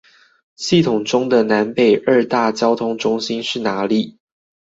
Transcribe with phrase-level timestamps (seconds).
[0.55, 4.17] 系統中的南北二大交通中心是哪裏？